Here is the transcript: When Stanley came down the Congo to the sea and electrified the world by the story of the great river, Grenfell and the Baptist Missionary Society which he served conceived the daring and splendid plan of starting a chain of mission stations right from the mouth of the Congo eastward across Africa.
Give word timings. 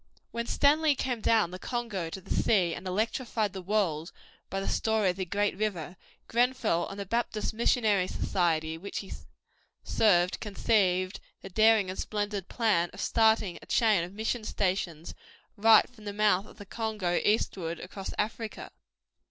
When 0.31 0.47
Stanley 0.47 0.95
came 0.95 1.21
down 1.21 1.51
the 1.51 1.59
Congo 1.59 2.09
to 2.09 2.19
the 2.19 2.33
sea 2.33 2.73
and 2.73 2.87
electrified 2.87 3.53
the 3.53 3.61
world 3.61 4.11
by 4.49 4.59
the 4.59 4.67
story 4.67 5.11
of 5.11 5.15
the 5.15 5.25
great 5.25 5.55
river, 5.55 5.95
Grenfell 6.27 6.89
and 6.89 6.99
the 6.99 7.05
Baptist 7.05 7.53
Missionary 7.53 8.07
Society 8.07 8.79
which 8.79 8.97
he 9.05 9.13
served 9.83 10.39
conceived 10.39 11.19
the 11.43 11.49
daring 11.51 11.91
and 11.91 11.99
splendid 11.99 12.49
plan 12.49 12.89
of 12.93 12.99
starting 12.99 13.59
a 13.61 13.67
chain 13.67 14.03
of 14.03 14.11
mission 14.11 14.43
stations 14.43 15.13
right 15.55 15.87
from 15.87 16.05
the 16.05 16.13
mouth 16.13 16.47
of 16.47 16.57
the 16.57 16.65
Congo 16.65 17.19
eastward 17.23 17.79
across 17.79 18.11
Africa. 18.17 18.71